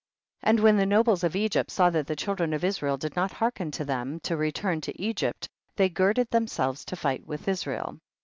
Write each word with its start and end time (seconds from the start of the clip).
16. 0.39 0.49
And 0.49 0.59
when 0.61 0.77
the 0.77 0.85
nobles 0.87 1.23
of 1.23 1.35
Egypt 1.35 1.69
saw 1.69 1.91
that 1.91 2.07
the 2.07 2.15
children 2.15 2.53
of 2.53 2.63
Israel 2.63 2.97
did 2.97 3.15
not 3.15 3.33
hearken 3.33 3.69
to 3.69 3.85
them, 3.85 4.19
to 4.21 4.35
return 4.35 4.81
to 4.81 4.99
Egypt, 4.99 5.47
they 5.75 5.89
girded 5.89 6.31
themselves 6.31 6.83
to 6.85 6.95
fight 6.95 7.27
with 7.27 7.47
Israel. 7.47 7.99